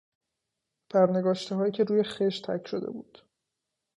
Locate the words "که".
1.71-1.83